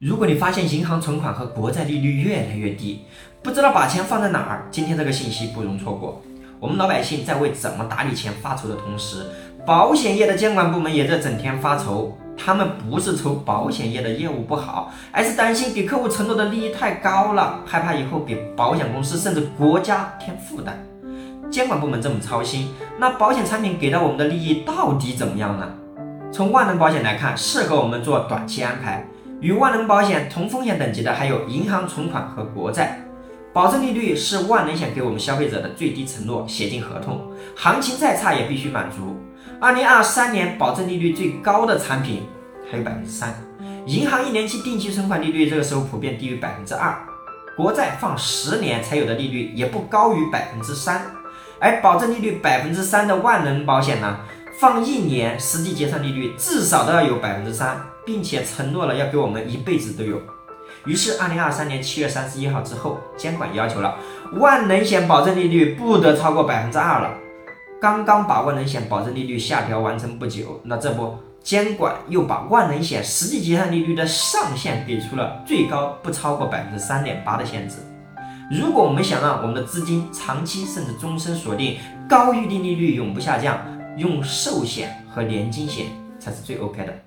[0.00, 3.00] 如果你发现银行存款和国债利率越来越低，
[3.42, 6.22] 不知道把钱放在哪儿，今天这个信息不容错过。
[6.60, 9.26] 我们老百姓在为怎么打理钱发愁的同时，
[9.66, 12.16] 保险业的监管部门也在整天发愁。
[12.36, 20.80] 他们不是愁保险业的业务不好，而是担心给客户承诺的利益太高了，害怕以后给保险公司甚至国家添负担。
[21.50, 25.68] 监管部门这么操心，那保险产品给到我们的利益到底怎么样呢？
[26.30, 29.04] 从万能保险来看，适合我们做短期安排。
[29.40, 33.00] 与万能保险同风险等级的还有银行存款和国债，
[33.52, 37.20] 保证利率是万能险给我们消费者的最低承诺，写进合同，
[37.54, 39.16] 行情再差也必须满足。
[39.60, 42.22] 二零二三年保证利率最高的产品
[42.70, 43.34] 还有百分之三，
[43.86, 46.96] 银行一年期定期存款利率这个时候普遍低于百分之二，
[47.56, 51.06] 国债放十年才有的利率也不高于百分之三，
[51.60, 54.18] 而保证利率百分之三的万能保险呢？
[54.60, 60.20] 放一年，实际结算利率至少都要有百分之三，并且承诺了要给我们一辈子都有。
[60.84, 63.94] 于是，二零二三年七月三十一号之后，监管要求了
[64.32, 67.14] 万能险保证利率不得超过百分之二了。
[67.80, 77.76] 刚刚把万能险保证利率下调完成不久，那这不，监管又把万能险实际结算利率的上限给出了最高不超过百分之三点八的限制。
[78.50, 81.76] 如果我们想让我们的资金长期甚至终身锁定
[82.08, 83.56] 高预定利率，永不下降。
[83.98, 85.86] 用寿险和年金险
[86.20, 86.98] 才是最 OK 的。